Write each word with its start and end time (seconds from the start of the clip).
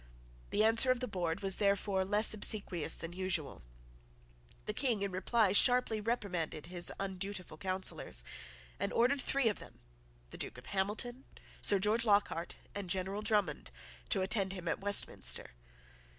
The 0.49 0.63
answer 0.63 0.89
of 0.89 0.99
the 0.99 1.07
board 1.07 1.41
was, 1.41 1.57
therefore, 1.57 2.03
less 2.03 2.33
obsequious 2.33 2.95
than 2.95 3.13
usual. 3.13 3.61
The 4.65 4.73
King 4.73 5.03
in 5.03 5.11
reply 5.11 5.51
sharply 5.51 6.01
reprimanded 6.01 6.65
his 6.65 6.91
undutiful 6.99 7.55
Councillors, 7.59 8.23
and 8.79 8.91
ordered 8.91 9.21
three 9.21 9.47
of 9.47 9.59
them, 9.59 9.79
the 10.31 10.39
Duke 10.39 10.57
of 10.57 10.65
Hamilton, 10.65 11.25
Sir 11.61 11.77
George 11.77 12.03
Lockhart, 12.03 12.55
and 12.73 12.89
General 12.89 13.21
Drummond, 13.21 13.69
to 14.09 14.23
attend 14.23 14.53
him 14.53 14.67
at 14.67 14.79
Westminster. 14.81 15.51